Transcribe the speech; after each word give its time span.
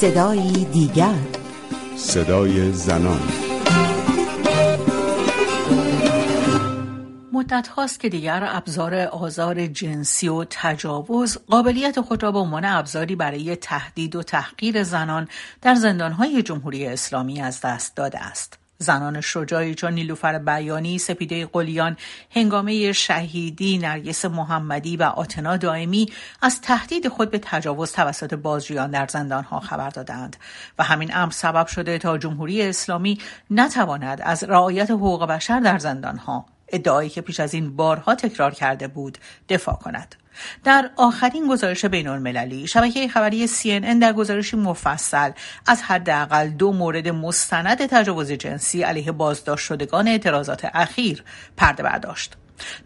صدایی 0.00 0.64
دیگر 0.64 1.14
صدای 1.96 2.72
زنان 2.72 3.20
مدت 7.32 7.68
هاست 7.68 8.00
که 8.00 8.08
دیگر 8.08 8.48
ابزار 8.48 8.94
آزار 8.94 9.66
جنسی 9.66 10.28
و 10.28 10.44
تجاوز 10.50 11.38
قابلیت 11.48 12.00
خود 12.00 12.22
را 12.22 12.32
به 12.32 12.38
عنوان 12.38 12.64
ابزاری 12.64 13.16
برای 13.16 13.56
تهدید 13.56 14.16
و 14.16 14.22
تحقیر 14.22 14.82
زنان 14.82 15.28
در 15.62 15.74
زندانهای 15.74 16.42
جمهوری 16.42 16.86
اسلامی 16.86 17.40
از 17.40 17.60
دست 17.60 17.96
داده 17.96 18.18
است. 18.18 18.65
زنان 18.78 19.20
شجاعی 19.20 19.74
چون 19.74 19.92
نیلوفر 19.92 20.38
بیانی، 20.38 20.98
سپیده 20.98 21.46
قلیان، 21.46 21.96
هنگامه 22.30 22.92
شهیدی، 22.92 23.78
نرگس 23.78 24.24
محمدی 24.24 24.96
و 24.96 25.02
آتنا 25.02 25.56
دائمی 25.56 26.08
از 26.42 26.60
تهدید 26.60 27.08
خود 27.08 27.30
به 27.30 27.38
تجاوز 27.42 27.92
توسط 27.92 28.34
بازجویان 28.34 28.90
در 28.90 29.06
زندانها 29.06 29.60
خبر 29.60 29.90
دادند 29.90 30.36
و 30.78 30.82
همین 30.82 31.16
امر 31.16 31.32
سبب 31.32 31.66
شده 31.66 31.98
تا 31.98 32.18
جمهوری 32.18 32.62
اسلامی 32.62 33.18
نتواند 33.50 34.20
از 34.22 34.44
رعایت 34.44 34.90
حقوق 34.90 35.26
بشر 35.26 35.60
در 35.60 35.78
زندانها 35.78 36.46
ادعایی 36.68 37.10
که 37.10 37.20
پیش 37.20 37.40
از 37.40 37.54
این 37.54 37.76
بارها 37.76 38.14
تکرار 38.14 38.54
کرده 38.54 38.88
بود 38.88 39.18
دفاع 39.48 39.74
کند. 39.74 40.16
در 40.64 40.90
آخرین 40.96 41.48
گزارش 41.48 41.84
بین 41.84 42.08
المللی 42.08 42.66
شبکه 42.66 43.08
خبری 43.08 43.48
CNN 43.48 44.00
در 44.00 44.12
گزارشی 44.12 44.56
مفصل 44.56 45.30
از 45.66 45.82
حداقل 45.82 46.48
دو 46.48 46.72
مورد 46.72 47.08
مستند 47.08 47.86
تجاوز 47.86 48.32
جنسی 48.32 48.82
علیه 48.82 49.12
بازداشت 49.12 49.66
شدگان 49.66 50.08
اعتراضات 50.08 50.66
اخیر 50.74 51.24
پرده 51.56 51.82
برداشت. 51.82 52.36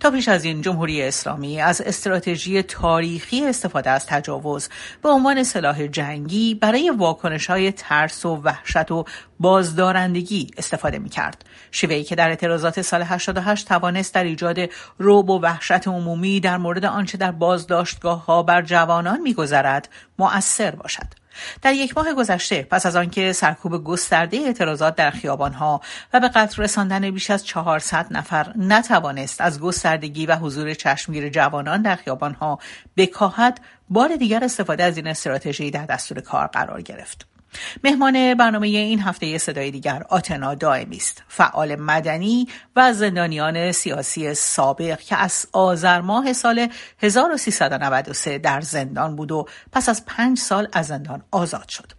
تا 0.00 0.10
پیش 0.10 0.28
از 0.28 0.44
این 0.44 0.62
جمهوری 0.62 1.02
اسلامی 1.02 1.60
از 1.60 1.80
استراتژی 1.80 2.62
تاریخی 2.62 3.46
استفاده 3.46 3.90
از 3.90 4.06
تجاوز 4.06 4.68
به 5.02 5.08
عنوان 5.08 5.42
سلاح 5.42 5.86
جنگی 5.86 6.54
برای 6.54 6.90
واکنش 6.90 7.46
های 7.46 7.72
ترس 7.72 8.26
و 8.26 8.36
وحشت 8.36 8.90
و 8.90 9.04
بازدارندگی 9.40 10.50
استفاده 10.56 10.98
می 10.98 11.08
کرد. 11.08 11.44
شیوهی 11.70 12.04
که 12.04 12.14
در 12.14 12.28
اعتراضات 12.28 12.82
سال 12.82 13.02
88 13.02 13.68
توانست 13.68 14.14
در 14.14 14.24
ایجاد 14.24 14.58
روب 14.98 15.30
و 15.30 15.40
وحشت 15.40 15.88
عمومی 15.88 16.40
در 16.40 16.56
مورد 16.56 16.84
آنچه 16.84 17.18
در 17.18 17.32
بازداشتگاه 17.32 18.24
ها 18.24 18.42
بر 18.42 18.62
جوانان 18.62 19.20
میگذرد 19.20 19.88
مؤثر 20.18 20.70
باشد. 20.70 21.19
در 21.62 21.72
یک 21.72 21.96
ماه 21.96 22.14
گذشته 22.14 22.62
پس 22.62 22.86
از 22.86 22.96
آنکه 22.96 23.32
سرکوب 23.32 23.84
گسترده 23.84 24.36
اعتراضات 24.36 24.94
در 24.94 25.10
خیابانها 25.10 25.80
و 26.12 26.20
به 26.20 26.28
قتل 26.28 26.62
رساندن 26.62 27.10
بیش 27.10 27.30
از 27.30 27.46
400 27.46 28.06
نفر 28.10 28.52
نتوانست 28.56 29.40
از 29.40 29.60
گستردگی 29.60 30.26
و 30.26 30.36
حضور 30.36 30.74
چشمگیر 30.74 31.28
جوانان 31.28 31.82
در 31.82 31.96
خیابانها 31.96 32.58
بکاهد 32.96 33.60
بار 33.88 34.16
دیگر 34.16 34.44
استفاده 34.44 34.84
از 34.84 34.96
این 34.96 35.06
استراتژی 35.06 35.70
در 35.70 35.86
دستور 35.86 36.20
کار 36.20 36.46
قرار 36.46 36.82
گرفت. 36.82 37.39
مهمان 37.84 38.34
برنامه 38.34 38.66
این 38.66 39.00
هفته 39.00 39.38
صدای 39.38 39.70
دیگر 39.70 40.02
آتنا 40.08 40.54
دائمی 40.54 40.96
است. 40.96 41.22
فعال 41.28 41.76
مدنی 41.76 42.48
و 42.76 42.92
زندانیان 42.92 43.72
سیاسی 43.72 44.34
سابق 44.34 45.00
که 45.00 45.16
از 45.16 45.46
آذر 45.52 46.00
ماه 46.00 46.32
سال 46.32 46.68
1393 46.98 48.38
در 48.38 48.60
زندان 48.60 49.16
بود 49.16 49.32
و 49.32 49.46
پس 49.72 49.88
از 49.88 50.06
پنج 50.06 50.38
سال 50.38 50.68
از 50.72 50.86
زندان 50.86 51.22
آزاد 51.30 51.68
شد. 51.68 51.92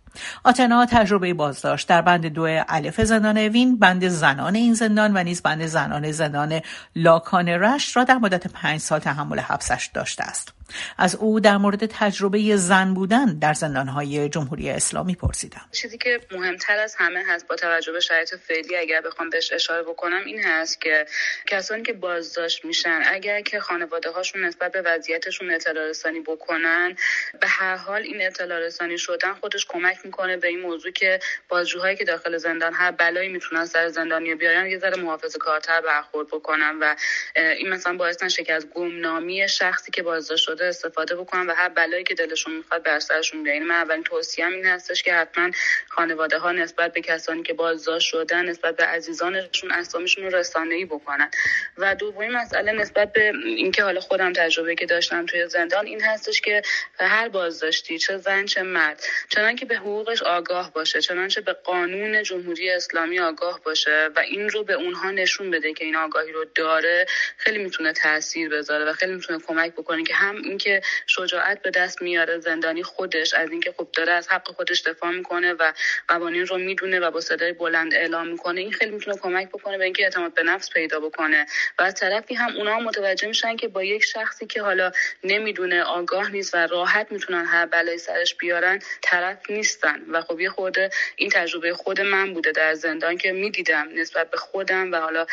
آتنا 0.44 0.86
تجربه 0.86 1.34
بازداشت 1.34 1.88
در 1.88 2.02
بند 2.02 2.26
دو 2.26 2.64
الف 2.68 3.02
زندان 3.02 3.38
اوین 3.38 3.80
بند 3.80 4.08
زنان 4.08 4.56
این 4.56 4.74
زندان 4.74 5.18
و 5.18 5.24
نیز 5.24 5.42
بند 5.42 5.66
زنان 5.66 6.12
زندان 6.12 6.62
لاکان 6.96 7.50
رشت 7.50 7.98
را 7.98 8.04
در 8.04 8.18
مدت 8.18 8.48
پنج 8.48 8.80
سال 8.80 9.00
تحمل 9.00 9.40
حبسش 9.40 9.90
داشته 9.94 10.24
است. 10.24 10.54
از 10.98 11.16
او 11.16 11.40
در 11.40 11.58
مورد 11.58 11.86
تجربه 11.86 12.56
زن 12.56 12.94
بودن 12.94 13.40
در 13.40 13.54
زندانهای 13.54 14.30
جمهوری 14.30 14.70
اسلامی 14.70 15.16
پرسیدم 15.16 15.62
چیزی 15.72 15.98
که 15.98 16.20
مهمتر 16.32 16.78
از 16.78 16.96
همه 16.96 17.24
هست 17.28 17.48
با 17.48 17.56
توجه 17.56 17.92
به 17.92 18.00
شرایط 18.00 18.36
فعلی 18.36 18.76
اگر 18.76 19.02
بخوام 19.02 19.30
بهش 19.30 19.54
اشاره 19.54 19.84
بکنم 19.84 20.22
این 20.26 20.44
هست 20.44 20.82
که 20.82 21.06
کسانی 21.48 21.84
که 21.84 21.94
بازداشت 21.94 22.66
میشن 22.66 23.02
اگر 23.06 23.42
که 23.42 23.60
خانواده 23.60 24.12
هاشون 24.12 24.46
نسبت 24.46 24.72
به 24.72 24.82
وضعیتشون 24.82 25.52
اطلاع 25.52 25.90
رسانی 25.90 26.20
بکنن 26.20 26.96
به 27.42 27.48
هر 27.48 27.76
حال 27.76 28.02
این 28.02 28.22
اطلاع 28.22 28.60
رسانی 28.60 28.98
شدن 28.98 29.34
خودش 29.34 29.66
کمک 29.70 29.98
می‌کنه 30.04 30.38
به 30.38 30.48
این 30.48 30.62
موضوع 30.62 30.92
که 30.92 31.20
بازجوهایی 31.50 31.96
که 31.96 32.04
داخل 32.04 32.38
زندان 32.38 32.74
هر 32.74 32.92
بلایی 32.92 33.30
می‌تونن 33.30 33.66
سر 33.66 33.90
زندانی 33.90 34.36
بیارن 34.36 34.68
یه 34.68 34.80
ذره 34.80 34.98
محافظه 34.98 35.40
کارتر 35.40 35.82
برخورد 35.82 36.28
بکنن 36.28 36.78
و 36.82 36.96
این 37.36 37.70
مثلا 37.70 37.98
باعث 37.98 38.24
نشه 38.24 38.44
که 38.44 38.54
از 38.54 38.68
گمنامی 38.70 39.50
شخصی 39.50 39.92
که 39.92 40.04
بازداشت 40.04 40.50
استفاده 40.66 41.16
بکنن 41.16 41.48
و 41.48 41.54
هر 41.54 41.70
بلایی 41.70 42.04
که 42.04 42.14
دلشون 42.14 42.54
می‌خواد 42.54 42.84
بر 42.84 43.00
سرشون 43.00 43.44
بیارن 43.44 43.64
من 43.64 43.76
اولین 43.76 44.04
توصیهم 44.04 44.54
این 44.54 44.66
هستش 44.66 45.04
که 45.04 45.14
حتما 45.14 45.52
خانواده 45.90 46.38
ها 46.38 46.52
نسبت 46.52 46.94
به 46.94 47.02
کسانی 47.02 47.44
که 47.44 47.54
بازداشت 47.54 48.08
شدن 48.08 48.46
نسبت 48.46 48.76
به 48.76 48.86
عزیزانشون 48.86 49.72
اسامیشون 49.72 50.24
رو 50.24 50.38
رسانه‌ای 50.38 50.86
بکنن. 50.86 51.30
و 51.78 51.96
دومین 51.96 52.32
مسئله 52.32 52.72
نسبت 52.72 53.14
به 53.14 53.34
اینکه 53.46 53.84
حالا 53.84 54.00
خودم 54.00 54.34
تجربه 54.34 54.76
که 54.76 54.86
داشتم 54.86 55.26
توی 55.26 55.48
زندان 55.48 55.86
این 55.86 56.02
هستش 56.02 56.42
که 56.42 56.62
هر 57.00 57.30
بازداشتی 57.30 57.98
چه 58.00 58.18
زن 58.18 58.46
چه 58.46 58.62
مرد 58.64 59.04
چنان 59.30 59.56
که 59.56 59.66
به 59.66 59.76
حقوقش 59.76 60.22
آگاه 60.22 60.74
باشه 60.74 61.02
چنانچه 61.02 61.42
به 61.42 61.54
قانون 61.54 62.24
جمهوری 62.24 62.70
اسلامی 62.70 63.20
آگاه 63.20 63.60
باشه 63.64 64.10
و 64.16 64.20
این 64.20 64.50
رو 64.50 64.64
به 64.64 64.74
اونها 64.74 65.12
نشون 65.12 65.52
بده 65.52 65.74
که 65.74 65.86
این 65.86 65.96
آگاهی 65.96 66.32
رو 66.32 66.46
داره 66.56 67.06
خیلی 67.38 67.64
می‌تونه 67.64 67.94
تاثیر 67.94 68.50
بذاره 68.50 68.86
و 68.86 68.94
خیلی 68.94 69.14
می‌تونه 69.14 69.40
کمک 69.48 69.74
بکنه 69.74 70.04
که 70.04 70.14
هم 70.14 70.36
اینکه 70.52 70.82
شجاعت 71.08 71.62
به 71.62 71.72
دست 71.72 72.02
میاره 72.02 72.40
زندانی 72.40 72.84
خودش 72.84 73.34
از 73.34 73.52
اینکه 73.52 73.74
خب 73.78 73.88
داره 73.94 74.14
از 74.14 74.28
حق 74.30 74.48
خودش 74.48 74.82
دفاع 74.82 75.12
می‌کنه 75.12 75.54
و 75.54 75.74
قوانین 76.08 76.48
رو 76.48 76.58
می‌دونه 76.58 77.00
و 77.00 77.12
با 77.12 77.22
صدای 77.22 77.54
بلند 77.54 77.94
اعلام 77.94 78.28
می‌کنه. 78.28 78.62
این 78.62 78.72
خیلی 78.72 78.92
می‌تونه 78.92 79.18
کمک 79.18 79.50
بکنه 79.50 79.78
به 79.78 79.84
اینکه 79.84 80.04
اعتماد 80.04 80.34
به 80.34 80.44
نفس 80.44 80.70
پیدا 80.70 81.00
بکنه. 81.00 81.46
و 81.80 81.84
از 81.84 81.96
طرفی 81.96 82.34
هم 82.34 82.56
اونها 82.58 82.80
متوجه 82.80 83.28
میشن 83.28 83.56
که 83.56 83.68
با 83.68 83.84
یک 83.84 84.04
شخصی 84.04 84.46
که 84.48 84.62
حالا 84.62 84.92
نمی‌دونه 85.24 85.84
آگاه 85.84 86.32
نیست 86.32 86.56
و 86.56 86.58
راحت 86.58 87.12
می‌تونن 87.12 87.46
هر 87.46 87.66
بلای 87.66 87.98
سرش 87.98 88.36
بیارن 88.36 88.80
طرف 89.02 89.50
نیستن. 89.50 90.02
و 90.12 90.22
خب 90.22 90.40
یه 90.40 90.50
خورده 90.50 90.90
این 91.16 91.30
تجربه 91.30 91.74
خود 91.74 92.02
من 92.02 92.34
بوده 92.34 92.52
در 92.52 92.74
زندان 92.74 93.18
که 93.18 93.32
می‌دیدم 93.32 93.90
نسبت 93.96 94.32
به 94.32 94.38
خودم 94.38 94.92
و 94.92 94.96
حالا 94.96 95.26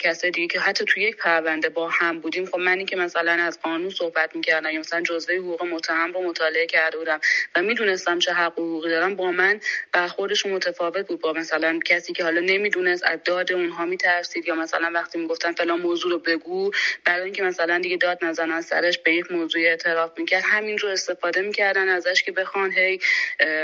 کسای 0.00 0.30
دیگه 0.30 0.48
که 0.48 0.60
حتی 0.60 0.84
توی 0.84 1.02
یک 1.02 1.16
پرونده 1.16 1.68
با 1.68 1.88
هم 1.88 2.20
بودیم. 2.20 2.46
خب 2.46 2.58
منی 2.58 2.84
که 2.84 2.96
مثلا 2.96 3.32
از 3.32 3.60
قانون 3.62 3.90
صحبت 3.90 4.36
می‌کردم 4.36 4.53
یا 4.62 4.80
مثلا 4.80 5.00
جزوه 5.00 5.34
حقوق 5.34 5.64
متهم 5.64 6.12
رو 6.12 6.28
مطالعه 6.28 6.66
کرده 6.66 6.98
بودم 6.98 7.20
و 7.56 7.62
می‌دونستم 7.62 8.18
چه 8.18 8.32
حق 8.32 8.52
حقوقی 8.52 8.90
دارم 8.90 9.16
با 9.16 9.32
من 9.32 9.60
برخوردشون 9.92 10.52
متفاوت 10.52 11.06
بود. 11.08 11.20
با 11.20 11.32
مثلا 11.32 11.78
کسی 11.84 12.12
که 12.12 12.24
حالا 12.24 12.40
نمی‌دونست 12.40 13.04
از 13.06 13.18
داد 13.24 13.52
اونها 13.52 13.84
میترسید 13.84 14.48
یا 14.48 14.54
مثلا 14.54 14.90
وقتی 14.94 15.18
می‌گفتن 15.18 15.52
فلان 15.52 15.80
موضوع 15.80 16.12
رو 16.12 16.18
بگو 16.18 16.70
برای 17.04 17.24
اینکه 17.24 17.42
مثلا 17.42 17.78
دیگه 17.78 17.96
داد 17.96 18.18
نزنن 18.22 18.60
سرش 18.60 18.98
به 18.98 19.14
یک 19.14 19.32
موضوع 19.32 19.62
اعتراف 19.62 20.18
می‌کرد. 20.18 20.42
همین 20.46 20.78
رو 20.78 20.88
استفاده 20.88 21.40
می‌کردن 21.40 21.88
ازش 21.88 22.22
که 22.22 22.32
بخوان 22.32 22.72
هی 22.72 22.98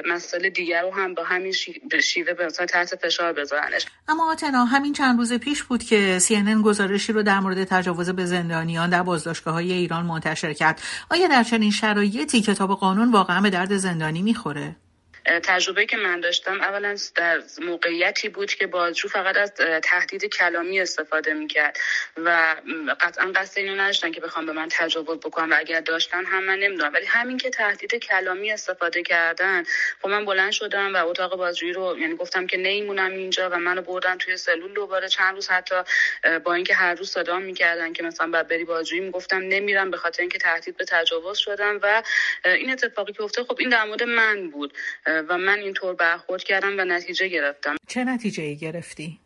مسئله 0.09 0.51
دیگر 0.51 0.83
رو 0.83 0.95
هم 0.95 1.15
با 1.15 1.25
همین 1.25 1.53
شیوه 2.03 2.33
به 2.33 2.47
تحت 2.51 2.97
فشار 3.03 3.33
بذارنش. 3.33 3.87
اما 4.09 4.33
آتنا 4.33 4.65
همین 4.65 4.93
چند 4.93 5.19
روز 5.19 5.33
پیش 5.33 5.63
بود 5.63 5.83
که 5.83 6.19
CNN 6.19 6.65
گزارشی 6.65 7.13
رو 7.13 7.23
در 7.23 7.41
مورد 7.41 7.65
تجاوز 7.65 8.11
به 8.11 8.25
زندانیان 8.25 8.91
در 8.91 9.03
بازداشتگاه 9.03 9.55
های 9.55 9.73
ایران 9.73 10.07
منتشر 10.07 10.53
کرد. 10.53 10.70
آیا 11.11 11.29
در 11.29 11.43
چنین 11.43 11.71
شرایطی 11.71 12.41
کتاب 12.41 12.75
قانون 12.75 13.13
واقعا 13.13 13.41
به 13.41 13.51
درد 13.51 13.77
زندانی 13.77 14.23
می‌خوره؟ 14.23 14.77
تجربه 15.25 15.87
که 15.87 15.97
من 15.97 16.21
داشتم 16.21 16.61
اولا 16.61 16.97
در 17.15 17.43
موقعیتی 17.63 18.29
بود 18.29 18.55
که 18.55 18.67
بازجو 18.67 19.09
فقط 19.09 19.37
از 19.37 19.53
تهدید 19.83 20.25
کلامی 20.25 20.81
استفاده 20.81 21.33
می‌کرد 21.33 21.79
و 22.17 22.57
قطعا 23.01 23.33
قصد 23.35 23.59
اینو 23.59 23.81
نداشتن 23.81 24.13
که 24.13 24.21
بخوام 24.21 24.47
به 24.47 24.53
من 24.53 24.69
تجاوز 24.71 25.19
بکنم 25.19 25.51
و 25.51 25.55
اگر 25.59 25.81
داشتن 25.81 26.25
هم 26.25 26.45
من 26.45 26.59
نمی‌دونم. 26.59 26.93
ولی 26.93 27.07
همین 27.07 27.39
که 27.39 27.51
تهدید 27.51 27.95
کلامی 27.95 28.53
استفاده 28.53 29.03
کردن 29.03 29.63
خب 30.03 30.09
من 30.09 30.25
بلند 30.25 30.53
شدم 30.53 30.95
و 30.95 31.07
اتاق 31.07 31.37
بازجویی 31.37 31.73
رو 31.73 31.97
یعنی 31.99 32.17
گفتم 32.17 32.47
که 32.47 32.57
نمیمونم 32.57 33.11
اینجا 33.11 33.51
و 33.51 33.59
منو 33.59 33.83
بردن 33.83 34.19
توی 34.19 34.37
سلول 34.37 34.75
دوباره 34.75 35.09
چند 35.09 35.35
روز 35.35 35.49
حتی 35.49 35.75
با 36.45 36.55
اینکه 36.55 36.75
هر 36.75 36.95
روز 36.95 37.11
صدا 37.11 37.39
می‌کردن 37.39 37.93
که 37.93 38.03
مثلا 38.03 38.31
بعد 38.31 38.49
بری 38.49 38.65
بازجویی 38.65 39.01
می‌گفتم 39.01 39.39
نمیرم 39.39 39.91
به 39.91 39.97
خاطر 39.97 40.23
اینکه 40.23 40.39
تهدید 40.39 40.77
به 40.77 40.85
تجاوز 40.85 41.39
شدم 41.39 41.81
و 41.83 42.03
این 42.45 42.71
اتفاقی 42.71 43.13
که 43.13 43.23
افتاد 43.23 43.47
خب 43.47 43.57
این 43.59 43.69
در 43.69 43.85
مورد 43.85 44.03
من 44.03 44.51
بود. 44.51 44.75
و 45.29 45.39
من 45.39 45.59
اینطور 45.59 45.95
برخورد 45.95 46.43
کردم 46.43 46.79
و 46.79 46.85
نتیجه 46.85 47.29
گرفتم 47.29 47.77
چه 47.89 48.05
نتیجه 48.05 48.43
ای 48.43 48.57
گرفتی؟ 48.57 49.19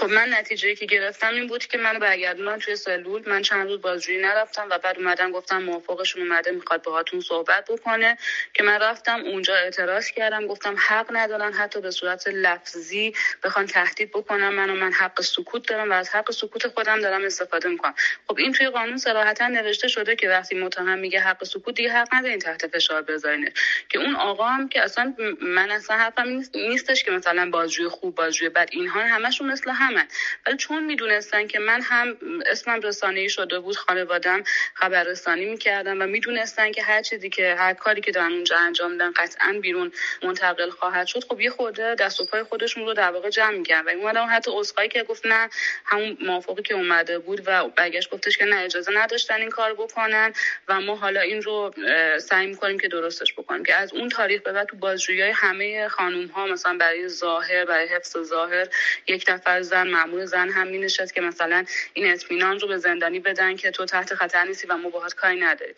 خب 0.00 0.10
من 0.10 0.34
نتیجه 0.34 0.74
که 0.74 0.86
گرفتم 0.86 1.34
این 1.34 1.46
بود 1.46 1.66
که 1.66 1.78
منو 1.78 1.98
برگردوندن 1.98 2.58
توی 2.58 2.76
سلول 2.76 3.22
من 3.28 3.42
چند 3.42 3.68
روز 3.68 3.80
بازجویی 3.80 4.18
نرفتم 4.18 4.66
و 4.70 4.78
بعد 4.78 4.98
اومدن 4.98 5.30
گفتم 5.30 5.62
موافقشون 5.62 6.22
اومده 6.22 6.50
می‌خواد 6.50 6.82
باهاتون 6.82 7.20
صحبت 7.20 7.64
بکنه. 7.70 8.18
که 8.54 8.62
من 8.62 8.78
رفتم 8.80 9.20
اونجا 9.20 9.54
اعتراض 9.54 10.10
کردم. 10.10 10.46
گفتم 10.46 10.76
حق 10.88 11.06
ندارن 11.10 11.52
حتی 11.52 11.80
به 11.80 11.90
صورت 11.90 12.28
لفظی 12.28 13.12
بخوان 13.42 13.66
تهدید 13.66 14.10
بکنم 14.10 14.54
منو. 14.54 14.74
من 14.74 14.92
حق 14.92 15.20
سکوت 15.20 15.68
دارم 15.68 15.90
و 15.90 15.92
از 15.92 16.10
حق 16.10 16.30
سکوت 16.30 16.66
خودم 16.66 17.00
دارم 17.00 17.24
استفاده 17.24 17.68
می‌کنم. 17.68 17.94
خب 18.28 18.38
این 18.38 18.52
توی 18.52 18.68
قانون 18.68 18.96
صراحتا 18.96 19.48
نوشته 19.48 19.88
شده 19.88 20.16
که 20.16 20.28
وقتی 20.28 20.54
متهم 20.54 20.98
میگه 20.98 21.20
حق 21.20 21.44
سکوت 21.44 21.74
دیگه 21.74 21.92
حق 21.92 22.08
ندارین 22.14 22.38
تحت 22.38 22.66
فشار 22.66 23.02
بذارین 23.02 23.50
که 23.88 23.98
اون 23.98 24.16
آقا 24.16 24.44
هم 24.44 24.68
که 24.68 24.82
اصلا 24.82 25.14
من 25.40 25.70
اصلا 25.70 25.96
حرفم 25.96 26.42
نیستش 26.54 27.04
که 27.04 27.10
مثلا 27.10 27.50
بازجوی 27.50 27.88
خوب 27.88 28.14
بازجوی 28.14 28.48
بد 28.48 28.68
اینها 28.72 29.00
همشون 29.00 29.50
مثل 29.50 29.70
همن 29.88 30.08
ولی 30.46 30.56
چون 30.56 30.84
می‌دونستن 30.84 31.46
که 31.46 31.58
من 31.58 31.82
هم 31.82 32.16
اسمم 32.46 32.80
رسانه 32.80 33.28
شده 33.28 33.60
بود 33.60 33.76
خانوادم 33.76 34.42
خبررسانی 34.74 35.44
می‌کردم 35.44 36.02
و 36.02 36.06
می‌دونستن 36.06 36.72
که 36.72 36.82
هر 36.82 37.02
چیزی 37.02 37.30
که 37.30 37.54
هر 37.58 37.74
کاری 37.74 38.00
که 38.00 38.10
دارن 38.12 38.32
اونجا 38.32 38.58
انجام 38.58 38.92
میدن 38.92 39.12
قطعا 39.16 39.58
بیرون 39.62 39.92
منتقل 40.22 40.70
خواهد 40.70 41.06
شد. 41.06 41.24
خب 41.24 41.40
یه 41.40 41.50
خورده 41.50 41.94
دست 41.94 42.20
و 42.20 42.24
پای 42.24 42.42
خودشون 42.42 42.86
رو 42.86 42.94
در 42.94 43.10
واقع 43.10 43.30
جمع 43.30 43.56
می‌کردن 43.56 43.96
و 43.96 43.98
اومدم 43.98 44.26
حتی 44.30 44.50
عذرخواهی 44.54 44.88
که 44.88 45.02
گفت 45.02 45.26
نه 45.26 45.48
همون 45.84 46.16
موافقی 46.20 46.62
که 46.62 46.74
اومده 46.74 47.18
بود 47.18 47.42
و 47.46 47.68
برگشت 47.68 48.10
گفتش 48.10 48.38
که 48.38 48.44
نه 48.44 48.56
اجازه 48.56 48.92
نداشتن 48.94 49.40
این 49.40 49.50
کار 49.50 49.74
بکنن 49.74 50.32
و 50.68 50.80
ما 50.80 50.96
حالا 50.96 51.20
این 51.20 51.42
رو 51.42 51.70
سعی 52.18 52.46
می‌کنیم 52.46 52.78
که 52.78 52.88
درستش 52.88 53.32
بکنیم. 53.34 53.64
که 53.64 53.74
از 53.74 53.92
اون 53.92 54.08
تاریخ 54.08 54.42
به 54.42 54.52
بعد 54.52 54.68
تو 54.68 54.76
بازجویی 54.76 55.20
همه 55.20 55.88
خانم 55.88 56.26
ها 56.26 56.46
مثلا 56.46 56.76
برای 56.78 57.08
ظاهر 57.08 57.64
برای 57.64 57.88
حفظ 57.88 58.18
ظاهر 58.22 58.68
یک 59.06 59.24
نفر 59.28 59.62
زن 59.78 59.88
معمول 59.88 60.24
زن 60.24 60.50
هم 60.50 60.66
می 60.66 60.86
که 61.14 61.20
مثلا 61.20 61.64
این 61.94 62.12
اطمینان 62.12 62.60
رو 62.60 62.68
به 62.68 62.78
زندانی 62.78 63.20
بدن 63.20 63.56
که 63.56 63.70
تو 63.70 63.84
تحت 63.84 64.14
خطر 64.14 64.44
نیستی 64.44 64.66
و 64.66 64.76
ما 64.76 64.88
باهات 64.90 65.14
کاری 65.14 65.40
نداریم. 65.40 65.74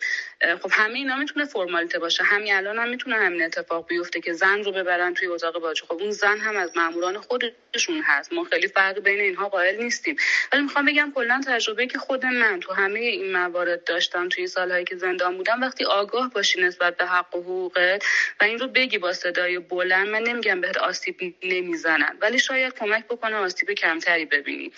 خب 0.61 0.69
همه 0.71 0.93
اینا 0.93 1.15
می‌تونه 1.15 1.45
فرمالیته 1.45 1.99
باشه. 1.99 2.23
همین 2.23 2.53
الان 2.53 2.79
هم 2.79 2.89
می‌تونه 2.89 3.15
همین 3.15 3.43
اتفاق 3.43 3.87
بیفته 3.87 4.21
که 4.21 4.33
زن 4.33 4.63
رو 4.63 4.71
ببرن 4.71 5.13
توی 5.13 5.27
اتاق 5.27 5.59
بازجویی 5.59 5.87
خب 5.87 6.01
اون 6.01 6.11
زن 6.11 6.37
هم 6.37 6.57
از 6.57 6.77
ماموران 6.77 7.17
خودشون 7.17 8.01
هست. 8.05 8.33
ما 8.33 8.43
خیلی 8.43 8.67
فرق 8.67 8.99
بین 8.99 9.19
اینها 9.19 9.49
قائل 9.49 9.83
نیستیم. 9.83 10.15
ولی 10.53 10.61
می‌خوام 10.61 10.85
بگم 10.85 11.11
کلا 11.15 11.41
تجربه 11.47 11.87
که 11.87 11.97
خود 11.97 12.25
من 12.25 12.59
تو 12.59 12.73
همه 12.73 12.99
این 12.99 13.31
موارد 13.37 13.83
داشتم 13.83 14.29
توی 14.29 14.47
سالهایی 14.47 14.85
که 14.85 14.95
زندان 14.95 15.37
بودم 15.37 15.61
وقتی 15.61 15.85
آگاه 15.85 16.29
باشی 16.29 16.61
نسبت 16.61 16.97
به 16.97 17.05
حق 17.05 17.35
و 17.35 17.41
حقوقت 17.41 18.03
و 18.41 18.43
این 18.43 18.59
رو 18.59 18.67
بگی 18.67 18.97
با 18.97 19.13
صدای 19.13 19.59
بلند 19.59 20.07
من 20.07 20.23
نمیگم 20.23 20.61
بهت 20.61 20.77
آسیب 20.77 21.35
نمی‌زنن 21.43 22.17
ولی 22.21 22.39
شاید 22.39 22.73
کمک 22.73 23.05
بکنه 23.07 23.35
آسیب 23.35 23.71
کمتری 23.91 24.25
ببینی. 24.25 24.71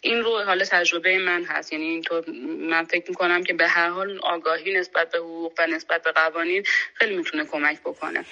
این 0.00 0.22
رو 0.22 0.42
حالا 0.42 0.64
تجربه 0.64 1.18
من 1.18 1.44
هست. 1.44 1.72
یعنی 1.72 1.84
اینطور 1.84 2.30
من 2.70 2.84
فکر 2.84 3.04
می‌کنم 3.08 3.44
که 3.44 3.54
به 3.54 3.68
هر 3.68 3.88
حال 3.88 4.18
آگاهی 4.22 4.72
نسبت 4.78 5.10
به 5.10 5.18
حقوق 5.18 5.52
و 5.58 5.66
نسبت 5.66 6.02
به 6.02 6.12
قوانین 6.12 6.62
خیلی 6.94 7.16
می‌تونه 7.16 7.44
کمک 7.44 7.80
بکنه. 7.80 8.24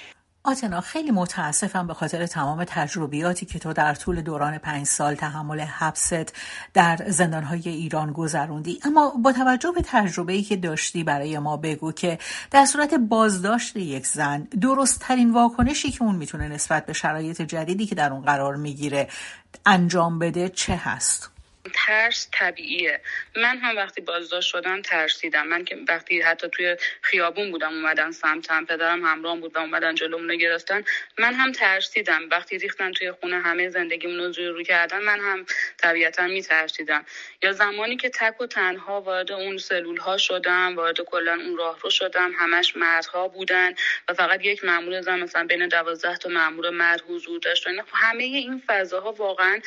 آتنا 0.44 0.80
خیلی 0.80 1.10
متاسفم 1.10 1.86
به 1.86 1.94
خاطر 1.94 2.26
تمام 2.26 2.64
تجربیاتی 2.64 3.46
که 3.46 3.58
تو 3.58 3.72
در 3.72 3.94
طول 3.94 4.20
دوران 4.20 4.58
پنج 4.58 4.86
سال 4.86 5.14
تحمل 5.14 5.60
حبست 5.60 6.32
در 6.74 6.96
زندانهای 7.08 7.68
ایران 7.68 8.12
گذروندی 8.12 8.80
اما 8.84 9.10
با 9.22 9.32
توجه 9.32 9.72
به 9.72 9.82
تجربه 9.84 10.42
که 10.42 10.56
داشتی 10.56 11.04
برای 11.04 11.38
ما 11.38 11.56
بگو 11.56 11.92
که 11.92 12.18
در 12.50 12.64
صورت 12.64 12.94
بازداشت 12.94 13.76
یک 13.76 14.06
زن 14.06 14.40
درست 14.60 15.00
ترین 15.00 15.32
واکنشی 15.32 15.90
که 15.90 16.02
اون 16.02 16.14
می‌تونه 16.14 16.48
نسبت 16.48 16.86
به 16.86 16.92
شرایط 16.92 17.42
جدیدی 17.42 17.86
که 17.86 17.94
در 17.94 18.12
اون 18.12 18.22
قرار 18.22 18.56
می‌گیره 18.56 19.08
انجام 19.66 20.18
بده 20.18 20.48
چه 20.48 20.76
هست؟ 20.76 21.37
ترس 21.74 22.28
طبیعیه. 22.32 23.00
من 23.36 23.58
هم 23.58 23.76
وقتی 23.76 24.00
بازداشت 24.00 24.48
شدم 24.48 24.82
ترسیدم. 24.82 25.46
من 25.46 25.64
که 25.64 25.78
وقتی 25.88 26.20
حتی 26.20 26.48
توی 26.48 26.76
خیابون 27.02 27.50
بودم 27.50 27.72
اومدن 27.72 28.10
سمتم 28.10 28.64
پدرم 28.64 29.04
همراه 29.04 29.40
بود 29.40 29.56
و 29.56 29.58
اومدن 29.58 29.94
جلومونو 29.94 30.36
گرفتن 30.36 30.84
من 31.18 31.34
هم 31.34 31.52
ترسیدم. 31.52 32.22
وقتی 32.30 32.58
ریختن 32.58 32.92
توی 32.92 33.12
خونه 33.12 33.40
همه 33.40 33.68
زندگیمون 33.68 34.34
رو 34.34 34.52
رو 34.54 34.62
کردن 34.62 34.98
من 34.98 35.20
هم 35.20 35.46
طبیعتا 35.78 36.26
میترسیدم. 36.26 37.04
یا 37.42 37.52
زمانی 37.52 37.96
که 37.96 38.08
تک 38.08 38.40
و 38.40 38.46
تنها 38.46 39.00
وارد 39.00 39.32
اون 39.32 39.58
سلول 39.58 39.96
ها 39.96 40.16
شدم 40.16 40.76
وارد 40.76 41.00
کلا 41.00 41.32
اون 41.32 41.56
راه 41.56 41.78
رو 41.80 41.90
شدم 41.90 42.32
همش 42.38 42.76
مردها 42.76 43.28
بودن 43.28 43.74
و 44.08 44.14
فقط 44.14 44.44
یک 44.44 44.64
مامور 44.64 45.00
زن 45.00 45.20
مثلا 45.20 45.46
بین 45.46 45.68
دوازده 45.68 46.16
تا 46.16 46.28
مامور 46.28 46.70
مرد 46.70 47.00
حضور 47.08 47.38
داشت 47.38 47.68
همه 47.94 48.24
این 48.24 48.62
فضاها 48.66 49.12
واقعا 49.12 49.60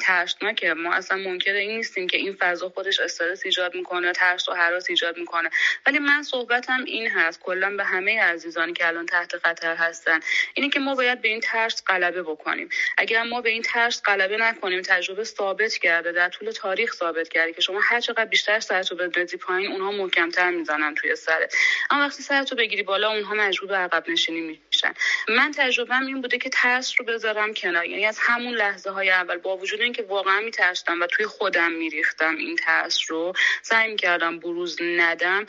ترسناکه. 0.00 0.74
ما 0.74 0.94
اصلا 0.94 1.18
منکر 1.38 1.52
این 1.52 1.76
نیستیم 1.76 2.06
که 2.06 2.16
این 2.16 2.36
فضا 2.40 2.68
خودش 2.68 3.00
استرس 3.00 3.42
ایجاد 3.44 3.74
می‌کنه 3.74 4.12
ترس 4.12 4.48
و 4.48 4.54
حراس 4.54 4.90
ایجاد 4.90 5.16
می‌کنه. 5.16 5.50
ولی 5.86 5.98
من 5.98 6.22
صحبتم 6.22 6.84
این 6.84 7.10
هست 7.10 7.40
کلا 7.40 7.76
به 7.76 7.84
همه 7.84 8.20
عزیزانی 8.20 8.72
که 8.72 8.86
الان 8.86 9.06
تحت 9.06 9.36
خطر 9.36 9.74
هستن 9.74 10.20
اینه 10.54 10.70
که 10.70 10.80
ما 10.80 10.94
باید 10.94 11.20
به 11.20 11.28
این 11.28 11.40
ترس 11.40 11.82
غلبه 11.86 12.22
بکنیم. 12.22 12.68
اگر 12.96 13.22
ما 13.22 13.40
به 13.40 13.50
این 13.50 13.62
ترس 13.62 14.02
غلبه 14.02 14.36
نکنیم 14.36 14.82
تجربه 14.82 15.24
ثابت 15.24 15.74
کرده 15.74 16.12
در 16.12 16.28
طول 16.28 16.50
تاریخ 16.50 16.94
ثابت 16.94 17.28
کرده 17.28 17.52
که 17.52 17.60
شما 17.60 17.80
هر 17.82 18.00
چقدر 18.00 18.24
بیشتر 18.24 18.60
سرتو 18.60 18.96
بندازی 18.96 19.36
پایین 19.36 19.72
اونها 19.72 19.90
محکمتر 19.90 20.50
می‌زنن 20.50 20.94
توی 20.94 21.16
سرت. 21.16 21.54
اما 21.90 22.06
وقتی 22.06 22.22
سرتو 22.22 22.56
بگیری 22.56 22.82
بالا 22.82 23.10
اونها 23.10 23.34
مجبور 23.34 23.68
به 23.68 23.76
عقب 23.76 24.10
نشینی 24.10 24.60
میشن. 24.72 24.94
من 25.28 25.52
تجربهم 25.52 26.06
این 26.06 26.20
بوده 26.20 26.38
که 26.38 26.48
ترس 26.48 26.94
رو 26.98 27.04
بذارم 27.04 27.54
کنار 27.54 27.84
یعنی 27.84 28.06
از 28.06 28.18
همون 28.22 28.54
لحظه 28.54 28.90
های 28.90 29.10
اول 29.10 29.38
با 29.38 29.56
وجود 29.56 29.80
اینکه 29.80 30.02
واقعا 30.02 30.40
میترسیدم 30.40 31.02
و 31.02 31.06
توی 31.06 31.26
خودم 31.28 31.72
میریختم 31.72 32.36
این 32.36 32.56
ترس 32.56 32.98
رو. 33.08 33.32
سعی 33.62 33.96
کردم 33.96 34.38
بروز 34.38 34.82
ندم 34.82 35.46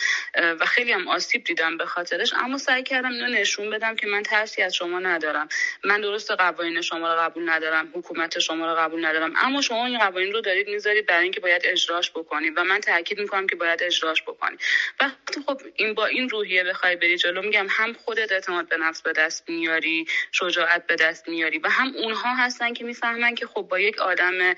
و 0.60 0.66
خیلی 0.66 0.92
هم 0.92 1.08
آسیب 1.08 1.44
دیدم 1.44 1.78
به 1.78 1.86
خاطرش. 1.86 2.34
اما 2.34 2.58
سعی 2.58 2.84
کردم 2.84 3.12
اینو 3.12 3.28
نشون 3.28 3.70
بدم 3.70 3.96
که 3.96 4.08
من 4.08 4.24
ترسی 4.24 4.62
از 4.62 4.76
شما 4.76 5.00
ندارم. 5.00 5.48
من 5.84 6.02
درست 6.02 6.32
قوانین 6.32 6.82
شما 6.82 7.14
رو 7.14 7.20
قبول 7.20 7.50
ندارم 7.50 7.90
حکومت 7.94 8.40
شما 8.40 8.72
رو 8.72 8.80
قبول 8.80 9.06
ندارم. 9.06 9.34
اما 9.38 9.62
شما 9.62 9.86
این 9.86 10.00
قوانین 10.00 10.34
رو 10.34 10.42
دارید 10.42 10.70
می‌ذارید 10.70 11.06
برای 11.06 11.24
اینکه 11.24 11.40
باید 11.40 11.62
اجراش 11.66 12.12
بکنید 12.12 12.54
و 12.58 12.64
من 12.64 12.80
تاکید 12.80 13.20
می‌کنم 13.20 13.48
که 13.48 13.56
باید 13.56 13.84
اجراش 13.84 14.22
بکنید. 14.22 14.60
وقتی 15.00 15.42
خب 15.48 15.62
این 15.76 15.94
با 15.94 16.06
این 16.06 16.30
روحیه 16.30 16.64
بخوای 16.64 16.96
بری 16.96 17.18
جلو 17.18 17.42
میگم 17.42 17.68
هم 17.70 17.94
خودت 17.94 18.32
اعتماد 18.32 18.68
به 18.68 18.78
نفس 18.78 19.02
به 19.02 19.14
دست 19.14 19.50
میاری 19.50 20.06
شجاعت 20.32 20.88
به 20.88 20.96
دست 20.96 21.30
میاری 21.30 21.58
و 21.58 21.70
هم 21.70 21.94
اونها 21.96 22.36
هستن 22.36 22.74
که 22.74 22.84
می‌فهمن 22.84 23.36
که 23.36 23.48
خب 23.48 23.62
با 23.62 23.80
یک 23.80 24.00
آدم 24.00 24.56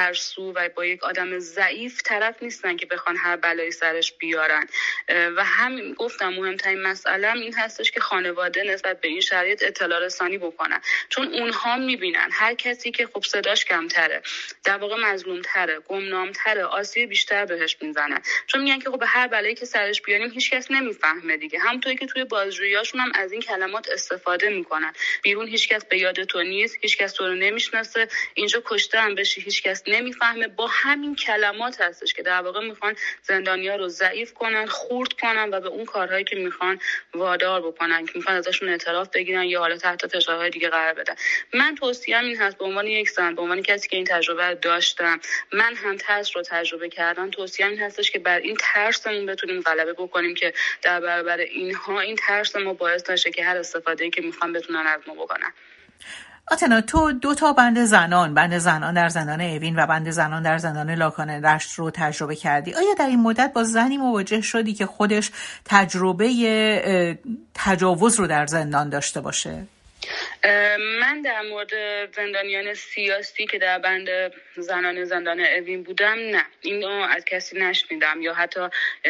ترسو 0.00 0.52
و 0.52 0.68
با 0.68 0.84
یک 0.86 1.04
آدم 1.04 1.38
ضعیف 1.38 2.00
طرف 2.04 2.42
نیستن 2.42 2.76
که 2.76 2.86
بخوان 2.86 3.16
هر 3.16 3.36
بلایی 3.36 3.70
سرش 3.70 4.12
بیارن. 4.12 4.66
و 5.36 5.44
هم 5.44 5.94
گفتم 5.94 6.28
مهمترین 6.28 6.82
مسئله 6.82 7.32
این 7.32 7.54
هستش 7.54 7.90
که 7.90 8.00
خانواده 8.00 8.62
نسبت 8.62 9.00
به 9.00 9.08
این 9.08 9.20
شرایط 9.20 9.64
اطلاع 9.64 10.00
رسانی 10.04 10.38
بکنن. 10.38 10.80
چون 11.08 11.34
اونها 11.34 11.76
می‌بینن 11.76 12.28
هر 12.32 12.54
کسی 12.54 12.90
که 12.90 13.06
خب 13.06 13.24
صداش 13.24 13.64
کمتره 13.64 14.22
در 14.64 14.76
واقع 14.76 14.96
مظلوم 14.96 15.42
تره 15.42 15.80
گمنام 15.80 16.32
تره 16.32 16.64
آسیب 16.64 17.08
بیشتر 17.08 17.44
بهش 17.44 17.76
می‌زنن 17.80 18.22
چون 18.46 18.62
میگن 18.62 18.78
که 18.78 18.90
خب 18.90 19.02
هر 19.06 19.26
بلایی 19.26 19.54
که 19.54 19.66
سرش 19.66 20.02
بیاریم 20.02 20.30
هیچکس 20.30 20.70
نمی‌فهمه 20.70 21.36
دیگه. 21.36 21.58
همونطوری 21.58 21.96
که 21.96 22.06
توی 22.06 22.24
بازجوییاشون 22.24 23.00
هم 23.00 23.12
از 23.14 23.32
این 23.32 23.40
کلمات 23.40 23.88
استفاده 23.88 24.48
می‌کنن. 24.48 24.92
بیرون 25.22 25.46
هیچکس 25.48 25.84
به 25.84 25.98
یاد 25.98 26.24
تو 26.24 26.42
نیست 26.42 26.76
هیچکس 26.80 27.12
تو 27.12 27.26
رو 27.26 27.34
نمی‌شناسه. 27.34 28.08
اینجا 28.34 28.62
کشته 28.64 29.00
هم 29.00 29.14
بشی 29.14 29.40
هیچکس 29.40 29.82
نمی‌فهمه. 29.90 30.48
با 30.48 30.66
همین 30.70 31.16
کلمات 31.16 31.80
هستش 31.80 32.14
که 32.14 32.22
در 32.22 32.40
واقع 32.40 32.60
می‌خوان 32.60 32.96
زندانیا 33.22 33.76
رو 33.76 33.88
ضعیف 33.88 34.34
کنن 34.34 34.66
خورد 34.66 35.12
کنن 35.12 35.48
و 35.52 35.60
به 35.60 35.68
اون 35.68 35.84
کارهایی 35.84 36.24
که 36.24 36.36
می‌خوان 36.36 36.80
وادار 37.14 37.60
بکنن 37.60 38.06
که 38.06 38.12
می‌خوان 38.14 38.36
ازشون 38.36 38.68
اعتراف 38.68 39.08
بگیرن 39.08 39.44
یا 39.44 39.60
حالا 39.60 39.76
تحت 39.76 40.06
فشارهای 40.06 40.50
دیگه 40.50 40.68
قرار 40.68 40.94
بدن. 40.94 41.14
من 41.54 41.74
توصیهم 41.74 42.24
این 42.24 42.36
هست 42.36 42.58
به 42.58 42.64
عنوان 42.64 42.86
یک 42.86 43.10
زن 43.10 43.34
به 43.34 43.42
عنوان 43.42 43.62
کسی 43.62 43.88
که 43.88 43.96
این 43.96 44.06
تجربه 44.06 44.54
داشتم 44.54 45.20
من 45.52 45.74
هم 45.74 45.96
ترس 45.96 46.36
رو 46.36 46.42
تجربه 46.42 46.88
کردم. 46.88 47.30
توصیهم 47.30 47.70
این 47.70 47.80
هستش 47.80 48.10
که 48.10 48.18
بر 48.18 48.38
این 48.38 48.56
ترسمون 48.60 49.26
بتونیم 49.26 49.60
غلبه 49.60 49.92
بکنیم 49.92 50.34
که 50.34 50.54
در 50.82 51.00
برابر 51.00 51.38
اینها 51.38 52.00
این 52.00 52.16
ترس 52.16 52.56
ما 52.56 52.74
باعث 52.74 53.10
نشه 53.10 53.30
که 53.30 53.44
هر 53.44 53.56
استفاده 53.56 54.10
که 54.10 54.22
می‌خوان 54.22 54.52
بتونن 54.52 54.86
از 54.86 55.00
ما 55.06 55.14
بکنن. 55.14 55.52
آتنا 56.50 56.80
تو 56.80 57.12
دو 57.12 57.34
تا 57.34 57.52
بند 57.52 57.84
زنان 57.84 58.34
بند 58.34 58.58
زنان 58.58 58.94
در 58.94 59.08
زندان 59.08 59.40
اوین 59.40 59.78
و 59.78 59.86
بند 59.86 60.10
زنان 60.10 60.42
در 60.42 60.58
زندان 60.58 60.90
لاکان 60.90 61.30
رشت 61.30 61.74
رو 61.74 61.90
تجربه 61.90 62.36
کردی. 62.36 62.74
آیا 62.74 62.94
در 62.98 63.06
این 63.06 63.20
مدت 63.20 63.52
با 63.52 63.64
زنی 63.64 63.96
مواجه 63.96 64.40
شدی 64.40 64.74
که 64.74 64.86
خودش 64.86 65.30
تجربه 65.64 67.18
تجاوز 67.54 68.20
رو 68.20 68.26
در 68.26 68.46
زندان 68.46 68.88
داشته 68.88 69.20
باشه؟ 69.20 69.66
من 71.00 71.22
در 71.24 71.42
مورد 71.42 71.70
زندانیان 72.14 72.74
سیاسی 72.74 73.46
که 73.46 73.58
در 73.58 73.78
بند 73.78 74.08
زنان 74.56 75.04
زندان 75.04 75.40
اوین 75.40 75.82
بودم 75.82 76.18
نه. 76.18 76.46
اینو 76.60 76.88
از 76.88 77.24
کسی 77.24 77.58
نشنیدم 77.58 78.22
یا 78.22 78.34
حتی 78.34 78.60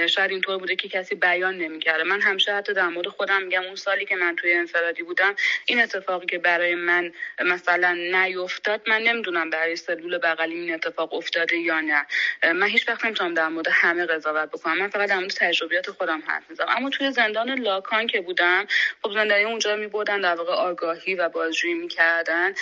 شاید 0.09 0.31
اینطور 0.31 0.59
بوده 0.59 0.77
که 0.77 0.89
کسی 0.89 1.15
بیان 1.15 1.59
نمی‌کرده. 1.59 2.05
من 2.05 2.21
همیشه 2.21 2.55
حتی 2.55 2.75
در 2.75 2.89
مورد 2.89 3.07
خودم 3.07 3.43
میگم 3.43 3.63
اون 3.63 3.75
سالی 3.75 4.05
که 4.05 4.17
من 4.17 4.37
توی 4.37 4.53
انفرادی 4.53 5.03
بودم 5.03 5.35
این 5.67 5.81
اتفاقی 5.81 6.27
که 6.27 6.39
برای 6.39 6.75
من 6.75 7.13
مثلا 7.45 7.99
نیفتاد 8.13 8.89
من 8.89 9.03
نمی‌دونم 9.03 9.51
برای 9.51 9.77
سلول 9.77 10.19
بغلی 10.19 10.55
این 10.55 10.75
اتفاق 10.75 11.15
افتاده 11.15 11.57
یا 11.57 11.81
نه. 11.81 12.07
من 12.53 12.67
هیچ 12.67 12.89
وقت 12.89 13.05
نمی‌تونم 13.05 13.35
در 13.35 13.49
مورد 13.49 13.69
همه 13.73 14.07
قضاوت 14.07 14.49
بکنم. 14.49 14.79
من 14.79 14.89
فقط 14.89 15.09
در 15.09 15.19
مورد 15.19 15.31
تجربیات 15.31 15.91
خودم 15.91 16.23
حرف 16.27 16.51
می‌زنم. 16.51 16.69
اما 16.69 16.91
توی 16.91 17.11
زندان 17.13 17.59
لاکان 17.59 18.07
که 18.07 18.21
بودم 18.21 18.67
خب 19.03 19.13
زندانی 19.13 19.45
اونجا 19.45 19.77
میبردن 19.77 20.21
در 20.21 20.35
واقع 20.35 20.53
آگاهی 20.53 21.20
و 21.21 21.29
بازجویی 21.29 21.75
می‌کردن. 21.75 22.55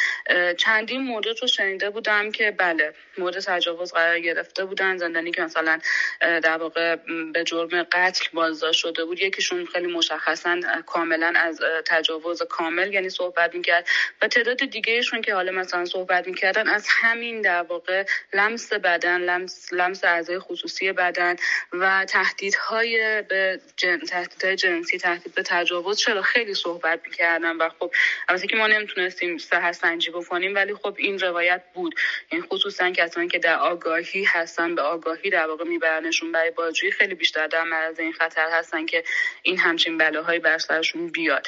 چندین 0.57 1.01
مورد 1.01 1.27
رو 1.43 1.49
شنیده 1.49 1.91
بودم 1.91 2.31
که 2.31 2.51
بله 2.51 2.95
مورد 3.19 3.41
تجاوز 3.41 3.93
قرار 3.93 4.21
گرفته 4.21 4.65
بودن. 4.65 4.97
زندانی 4.97 5.31
که 5.31 5.43
مثلا 5.43 5.79
در 6.21 6.57
واقع 6.57 6.97
به 7.33 7.45
جرم 7.45 7.83
قتل 7.83 8.25
بازداشت 8.33 8.81
شده 8.81 9.05
بود 9.05 9.21
یکیشون 9.21 9.67
خیلی 9.67 9.87
مشخصا 9.87 10.61
کاملا 10.87 11.33
از 11.37 11.61
تجاوز 11.87 12.43
کامل 12.43 12.93
یعنی 12.93 13.09
صحبت 13.09 13.55
می‌کرد. 13.55 13.89
و 14.23 14.29
تعداد 14.29 14.57
دیگهشون 14.57 15.21
که 15.21 15.35
حالا 15.35 15.53
مثلا 15.53 15.85
صحبت 15.85 16.27
می‌کردن 16.27 16.69
از 16.69 16.87
همین 16.89 17.43
در 17.43 17.63
واقع 17.63 18.05
لمس 18.33 18.73
بدن 18.73 19.21
لمس, 19.21 19.73
لمس 19.73 20.05
اعضای 20.05 20.39
خصوصی 20.39 20.93
بدن 20.93 21.37
و 21.73 22.05
تهدیدهای 22.09 23.23
به 23.23 23.61
جن... 23.77 23.99
تهدیدهای 23.99 24.57
جنسی 24.57 24.99
تهدید 24.99 25.35
به 25.35 25.43
تجاوز 25.43 25.99
چرا 25.99 26.23
خیلی 26.23 26.55
صحبت 26.55 27.01
می‌کردن. 27.05 27.57
و 27.57 27.69
خب 27.69 27.91
البته 28.29 28.47
که 28.49 28.57
ما 28.57 28.67
نمی‌تونستیم 28.67 29.39
صحت 29.39 29.73
سنجی 29.73 30.11
بکنیم 30.11 30.55
ولی 30.55 30.75
خب 30.75 30.95
این 30.99 31.19
روایت 31.19 31.63
بود. 31.75 31.95
این 32.31 32.39
یعنی 32.39 32.51
خصوصا 32.53 32.91
کسانی 32.91 33.29
که 33.29 33.39
در 33.39 33.59
آگاهی 33.59 34.25
هستن 34.25 34.75
به 34.75 34.83
آگاهی 34.83 35.31
در 35.31 35.47
واقع 35.47 35.65
میبرنشون 35.65 36.33
برای 36.33 36.51
بازجویی 36.51 36.93
خیلی 36.93 37.15
بیشتر 37.15 37.47
در 37.47 37.63
معرض 37.63 38.01
این 38.01 38.13
خطر 38.13 38.49
هستن 38.53 38.87
که 38.87 39.05
این 39.43 39.59
همچین 39.59 39.99
بلاهایی 39.99 40.39
بر 40.39 40.59
سرشون 40.59 41.09
بیاد. 41.09 41.47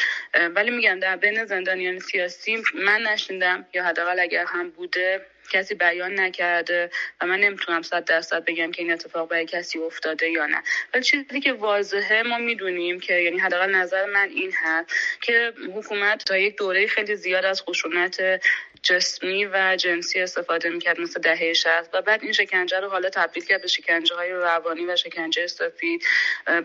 ولی 0.54 0.70
میگم 0.70 1.00
در 1.00 1.16
بین 1.16 1.44
زندانیان 1.44 1.98
سیاسی 1.98 2.62
من 2.74 3.02
نشیندم 3.02 3.66
یا 3.74 3.84
حداقل 3.84 4.20
اگر 4.20 4.44
هم 4.44 4.70
بوده 4.70 5.26
کسی 5.50 5.74
بیان 5.74 6.20
نکرده 6.20 6.90
و 7.20 7.26
من 7.26 7.40
نمی‌تونم 7.40 7.82
صد 7.82 8.04
درصد 8.04 8.44
بگم 8.44 8.70
که 8.70 8.82
این 8.82 8.92
اتفاق 8.92 9.28
برای 9.28 9.46
کسی 9.46 9.78
افتاده 9.78 10.30
یا 10.30 10.46
نه. 10.46 10.62
ولی 10.94 11.02
چیزی 11.02 11.40
که 11.40 11.52
واضحه 11.52 12.22
ما 12.22 12.38
می‌دونیم 12.38 13.00
که 13.00 13.14
یعنی 13.14 13.38
حداقل 13.38 13.74
نظر 13.74 14.06
من 14.06 14.28
این 14.28 14.52
هست 14.62 14.90
که 15.20 15.52
حکومت 15.74 16.24
تا 16.24 16.36
یک 16.36 16.56
دوره 16.56 16.86
خیلی 16.86 17.16
زیاد 17.16 17.44
از 17.44 17.62
خشونت 17.62 18.40
جسمی 18.82 19.44
و 19.44 19.76
جنسی 19.78 20.20
استفاده 20.20 20.68
می‌کرد 20.68 21.00
مثل 21.00 21.20
دهه 21.20 21.52
شهست 21.52 21.90
و 21.94 22.02
بعد 22.02 22.22
این 22.22 22.32
شکنجه 22.32 22.80
رو 22.80 22.88
حالا 22.88 23.10
تبدیل 23.10 23.44
کرد 23.44 23.62
به 23.62 23.68
شکنجه 23.68 24.14
های 24.14 24.30
روانی 24.30 24.86
و 24.86 24.96
شکنجه 24.96 25.46
سفید. 25.46 26.02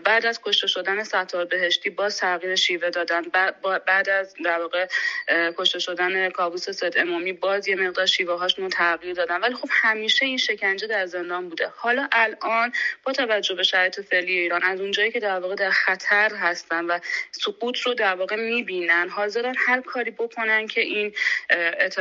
بعد 0.04 0.26
از 0.26 0.40
کشته 0.42 0.66
شدن 0.66 1.02
ستار 1.02 1.44
بهشتی 1.44 1.90
باز 1.90 2.18
تغییر 2.18 2.54
شیوه 2.54 2.90
دادن. 2.90 3.22
بعد 3.86 4.08
از 4.08 4.34
در 4.44 4.60
واقع 4.60 4.86
کشته 5.28 5.78
شدن 5.78 6.30
کابوس 6.30 6.70
سد 6.70 6.98
امامی 6.98 7.32
باز 7.32 7.68
یه 7.68 7.76
مقدار 7.76 8.06
شیوه 8.06 8.38
هاشون 8.38 8.68
تغییر 8.68 9.14
دادن. 9.14 9.40
ولی 9.40 9.54
خب 9.54 9.68
همیشه 9.70 10.26
این 10.26 10.38
شکنجه 10.38 10.86
در 10.86 11.06
زندان 11.06 11.48
بوده. 11.48 11.72
حالا 11.76 12.08
الان 12.12 12.72
با 13.04 13.12
توجه 13.12 13.54
به 13.54 13.62
شرایط 13.62 14.00
فعلی 14.00 14.38
ایران 14.38 14.62
از 14.62 14.80
اونجایی 14.80 15.10
که 15.10 15.20
در 15.20 15.40
واقع 15.40 15.54
در 15.54 15.70
خطر 15.70 16.34
هستن 16.34 16.84
و 16.84 16.98
سقوط 17.32 17.78
رو 17.78 17.94
در 17.94 18.14
واقع 18.14 18.36
می‌بینن 18.36 19.08
حاضرن 19.08 19.54
هر 19.66 19.80
کاری 19.80 20.10
بکنن 20.10 20.66
که 20.66 20.80
این 20.80 21.14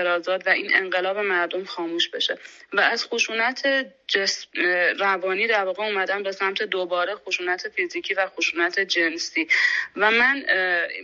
اعتراضات 0.05 0.47
و 0.47 0.49
این 0.49 0.75
انقلاب 0.75 1.17
مردم 1.17 1.63
خاموش 1.63 2.09
بشه. 2.09 2.37
و 2.73 2.79
از 2.79 3.05
خشونت 3.05 3.85
جسم 4.07 4.47
روانی 4.99 5.47
در 5.47 5.65
واقع 5.65 5.83
اومدن 5.83 6.23
به 6.23 6.31
سمت 6.31 6.63
دوباره 6.63 7.15
خشونت 7.15 7.69
فیزیکی 7.69 8.13
و 8.13 8.27
خشونت 8.27 8.79
جنسی. 8.79 9.47
و 9.95 10.11
من 10.11 10.45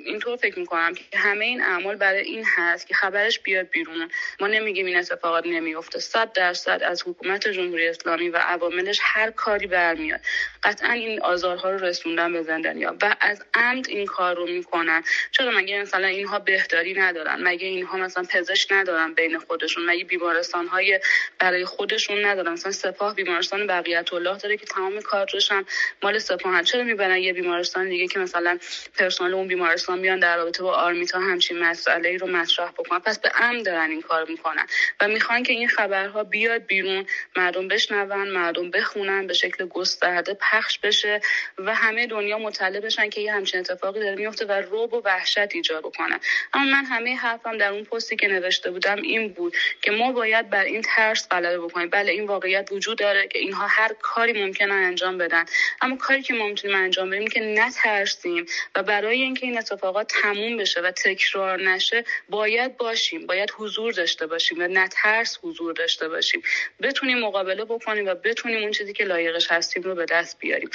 اینطور 0.05 0.37
فکر 0.37 0.59
می‌کنم 0.59 0.93
که 0.93 1.17
همه 1.17 1.45
این 1.45 1.61
اعمال 1.61 1.95
برای 1.95 2.21
این 2.21 2.45
هست 2.55 2.87
که 2.87 2.93
خبرش 2.93 3.39
بیاد 3.39 3.69
بیرون. 3.69 4.09
ما 4.39 4.47
نمیگیم 4.47 4.85
این 4.85 4.97
اتفاقات 4.97 5.45
نمیفته 5.45 5.99
صد 5.99 6.33
درصد 6.33 6.81
از 6.83 7.03
حکومت 7.07 7.47
جمهوری 7.47 7.87
اسلامی 7.87 8.29
و 8.29 8.37
عواملش 8.37 8.99
هر 9.01 9.31
کاری 9.31 9.67
برمیاد. 9.67 10.19
قطعا 10.63 10.91
این 10.91 11.21
آزارها 11.21 11.71
رو 11.71 11.85
رسوندن 11.85 12.33
به 12.33 12.43
زندانیا. 12.43 12.95
و 13.01 13.15
از 13.21 13.43
عمد 13.53 13.89
این 13.89 14.05
کار 14.05 14.35
رو 14.35 14.47
می‌کنن. 14.47 15.03
چرا 15.31 15.51
مگه 15.51 15.81
مثلا 15.81 16.07
اینها 16.07 16.39
بهداری 16.39 16.93
ندارن؟ 16.93 17.43
مگه 17.43 17.67
اینها 17.67 17.97
مثلا 17.97 18.23
پزشک 18.29 18.71
ندارن؟ 18.71 18.90
بین 19.15 19.39
خودشون 19.39 19.85
مگه 19.85 20.03
بیمارستان 20.03 20.67
های 20.67 20.99
برای 21.39 21.65
خودشون 21.65 22.25
ندارن. 22.25 22.51
مثلا 22.51 22.71
سپاه 22.71 23.15
بیمارستان 23.15 23.67
بقیت 23.67 24.13
الله 24.13 24.37
داره 24.37 24.57
که 24.57 24.65
تمام 24.65 25.01
کارش 25.01 25.51
هم 25.51 25.65
مال 26.03 26.19
سپاه 26.19 26.63
چرا 26.63 26.83
می‌برن 26.83 27.17
یه 27.17 27.33
بیمارستان 27.33 27.89
دیگه 27.89 28.07
که 28.07 28.19
مثلا 28.19 28.59
پرسنل 28.97 29.33
اون 29.33 29.47
بیمارستان 29.47 29.99
میان 29.99 30.19
در 30.19 30.37
رابطه 30.37 30.63
با 30.63 30.73
آرمیتا 30.73 31.19
همچین 31.19 31.59
مسئله 31.59 32.09
ای 32.09 32.17
رو 32.17 32.27
مطرح 32.27 32.71
بکنن؟ 32.71 32.99
پس 32.99 33.19
به 33.19 33.29
عمد 33.29 33.65
دارن 33.65 33.91
این 33.91 34.01
کار 34.01 34.25
می‌کنن 34.29 34.65
و 35.01 35.07
می‌خوان 35.07 35.43
که 35.43 35.53
این 35.53 35.67
خبرها 35.67 36.23
بیاد 36.23 36.65
بیرون 36.65 37.05
مردم 37.35 37.67
بشنون 37.67 38.29
مردم 38.29 38.71
بخونن 38.71 39.27
به 39.27 39.33
شکل 39.33 39.65
گسترده 39.65 40.33
پخش 40.33 40.79
بشه 40.79 41.21
و 41.57 41.75
همه 41.75 42.07
دنیا 42.07 42.37
مطلع 42.37 42.79
بشن 42.79 43.09
که 43.09 43.21
یه 43.21 43.33
همچین 43.33 43.59
اتفاقی 43.59 43.99
داره 43.99 44.15
میفته 44.15 44.45
و 44.45 44.51
روب 44.51 44.93
و 44.93 45.01
وحشت 45.05 45.55
ایجاد 45.55 45.83
بکنن 45.83 46.19
اما 46.53 46.65
من 46.65 46.85
همه 46.85 47.15
حرفم 47.15 47.57
در 47.57 47.71
اون 47.71 47.83
پستی 47.83 48.15
که 48.15 48.27
نوشته 48.27 48.71
بودم 48.81 49.01
این 49.01 49.33
بود 49.33 49.55
که 49.81 49.91
ما 49.91 50.11
باید 50.11 50.49
بر 50.49 50.63
این 50.63 50.81
ترس 50.81 51.27
غلبه 51.29 51.59
بکنیم. 51.59 51.89
بله 51.89 52.11
این 52.11 52.27
واقعیت 52.27 52.69
وجود 52.71 52.97
داره 52.97 53.27
که 53.27 53.39
اینها 53.39 53.67
هر 53.67 53.91
کاری 54.01 54.45
ممکنه 54.45 54.73
انجام 54.73 55.17
بدن. 55.17 55.45
اما 55.81 55.95
کاری 55.95 56.21
که 56.21 56.33
ما 56.33 56.47
می‌تونیم 56.47 56.77
انجام 56.77 57.09
بدیم 57.09 57.27
که 57.27 57.39
نترسیم 57.39 58.45
و 58.75 58.83
برای 58.83 59.21
اینکه 59.21 59.45
این 59.45 59.57
اتفاقات 59.57 60.13
تموم 60.21 60.57
بشه 60.57 60.81
و 60.81 60.91
تکرار 60.91 61.61
نشه 61.61 62.03
باید 62.29 62.77
باشیم 62.77 63.27
باید 63.27 63.51
حضور 63.57 63.93
داشته 63.93 64.27
باشیم 64.27 64.59
و 64.59 64.67
نترس 64.67 65.39
حضور 65.43 65.73
داشته 65.73 66.09
باشیم. 66.09 66.41
بتونیم 66.81 67.19
مقابله 67.19 67.65
بکنیم 67.65 68.05
و 68.07 68.15
بتونیم 68.15 68.61
اون 68.61 68.71
چیزی 68.71 68.93
که 68.93 69.03
لایقش 69.03 69.51
هستیم 69.51 69.83
رو 69.83 69.95
به 69.95 70.05
دست 70.05 70.39
بیاریم. 70.39 70.69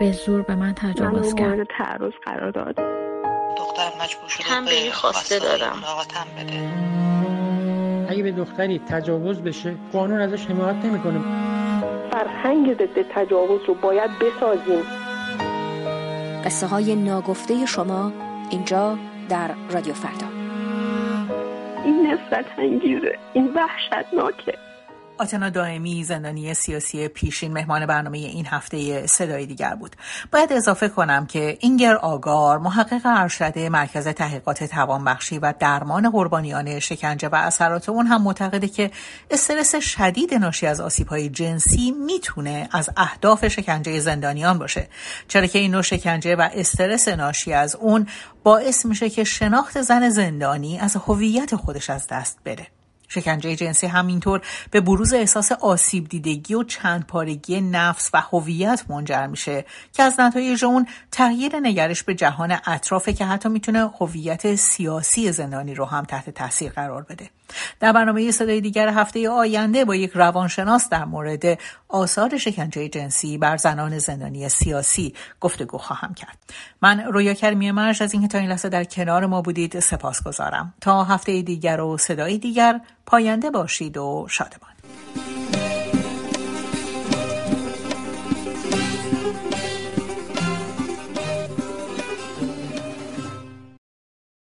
به 0.00 0.12
زور 0.12 0.42
به 0.42 0.54
من 0.54 0.74
تجاوز 0.74 1.34
کرد. 1.34 1.66
تعرض 1.78 2.12
قرار 2.24 2.50
داد. 2.50 3.05
دختر 3.56 3.90
مجبور 4.02 4.28
شده 4.28 4.44
هم 4.44 4.64
به 4.64 4.90
خواسته 4.92 5.38
دادم 5.38 5.72
بده. 6.38 6.70
اگه 8.08 8.22
به 8.22 8.32
دختری 8.32 8.78
تجاوز 8.78 9.42
بشه 9.42 9.74
قانون 9.92 10.20
ازش 10.20 10.46
حمایت 10.46 10.84
نمی‌کنه. 10.84 11.20
فرهنگ 12.10 12.74
ضد 12.74 13.02
تجاوز 13.14 13.60
رو 13.66 13.74
باید 13.74 14.10
بسازیم. 14.18 14.84
قصه 16.44 16.66
های 16.66 16.94
ناگفته 16.94 17.66
شما 17.66 18.12
اینجا 18.50 18.98
در 19.28 19.50
رادیو 19.70 19.94
فردا. 19.94 20.26
این 21.84 22.06
نفرت 22.06 22.46
انگیزه 22.58 23.18
این 23.32 23.54
وحشتناکه. 23.54 24.54
آتنا 25.18 25.50
دائمی 25.50 26.04
زندانی 26.04 26.54
سیاسی 26.54 27.08
پیشین 27.08 27.52
مهمان 27.52 27.86
برنامه 27.86 28.18
این 28.18 28.46
هفته 28.46 29.06
صدای 29.06 29.46
دیگر 29.46 29.74
بود. 29.74 29.96
باید 30.32 30.52
اضافه 30.52 30.88
کنم 30.88 31.26
که 31.26 31.58
اینگر 31.60 31.94
آگار 31.94 32.58
محقق 32.58 33.00
ارشد 33.04 33.58
مرکز 33.58 34.08
تحقیقات 34.08 34.64
توانبخشی 34.64 35.38
و 35.38 35.54
درمان 35.58 36.10
قربانیان 36.10 36.78
شکنجه 36.80 37.28
و 37.28 37.34
اثرات 37.34 37.88
اون 37.88 38.06
هم 38.06 38.22
معتقده 38.22 38.68
که 38.68 38.90
استرس 39.30 39.76
شدید 39.76 40.34
ناشی 40.34 40.66
از 40.66 40.80
های 41.08 41.28
جنسی 41.28 41.90
می‌تونه 41.90 42.68
از 42.72 42.90
اهداف 42.96 43.48
شکنجه 43.48 44.00
زندانیان 44.00 44.58
باشه. 44.58 44.88
چرا 45.28 45.46
که 45.46 45.58
این 45.58 45.70
نوع 45.70 45.82
شکنجه 45.82 46.36
و 46.36 46.48
استرس 46.54 47.08
ناشی 47.08 47.52
از 47.52 47.76
اون 47.76 48.06
باعث 48.42 48.86
میشه 48.86 49.10
که 49.10 49.24
شناخت 49.24 49.82
زن 49.82 50.08
زندانی 50.08 50.78
از 50.78 50.96
هویت 50.96 51.56
خودش 51.56 51.90
از 51.90 52.06
دست 52.06 52.38
بره. 52.44 52.75
شکنجه 53.08 53.56
جنسی 53.56 53.86
همینطور 53.86 54.40
به 54.70 54.80
بروز 54.80 55.12
احساس 55.14 55.52
آسیب 55.52 56.08
دیدگی 56.08 56.54
و 56.54 56.62
چند 56.62 57.06
پارگی 57.06 57.60
نفس 57.60 58.10
و 58.14 58.20
هویت 58.20 58.84
منجر 58.88 59.26
میشه 59.26 59.64
که 59.92 60.02
از 60.02 60.20
نتایج 60.20 60.64
اون 60.64 60.86
تغییر 61.12 61.56
نگرش 61.60 62.02
به 62.02 62.14
جهان 62.14 62.58
اطرافه 62.66 63.12
که 63.12 63.24
حتی 63.24 63.48
می‌تونه 63.48 63.90
هویت 64.00 64.54
سیاسی 64.54 65.32
زندانی 65.32 65.74
رو 65.74 65.84
هم 65.84 66.04
تحت 66.04 66.30
تاثیر 66.30 66.72
قرار 66.72 67.02
بده. 67.02 67.30
در 67.80 67.92
برنامه 67.92 68.30
صدای 68.30 68.60
دیگر 68.60 68.88
هفته 68.88 69.28
آینده 69.28 69.84
با 69.84 69.94
یک 69.96 70.10
روانشناس 70.14 70.88
در 70.88 71.04
مورد 71.04 71.58
آثار 71.88 72.38
شکنجه 72.38 72.88
جنسی 72.88 73.38
بر 73.38 73.56
زنان 73.56 73.98
زندانی 73.98 74.48
سیاسی 74.48 75.14
گفتگو 75.40 75.78
خواهم 75.78 76.14
کرد. 76.14 76.38
من 76.82 77.00
رویا 77.00 77.34
کرمی 77.34 77.70
مرج 77.70 78.02
از 78.02 78.12
اینکه 78.12 78.28
تا 78.28 78.38
این 78.38 78.50
لحظه 78.50 78.68
در 78.68 78.84
کنار 78.84 79.26
ما 79.26 79.42
بودید 79.42 79.80
سپاس 79.80 80.22
گذارم 80.22 80.74
تا 80.80 81.04
هفته 81.04 81.42
دیگر 81.42 81.80
و 81.80 81.98
صدای 81.98 82.38
دیگر 82.38 82.80
پاینده 83.06 83.50
باشید 83.50 83.96
و 83.96 84.26
شادمان. 84.30 85.35